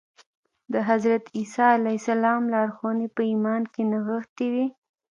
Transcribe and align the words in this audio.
د 0.73 0.75
حضرت 0.89 1.23
عیسی 1.37 1.63
علیه 1.77 1.97
السلام 2.01 2.41
لارښوونې 2.53 3.07
په 3.15 3.21
ایمان 3.31 3.61
کې 3.73 3.81
نغښتې 3.91 4.47
وې 4.53 4.65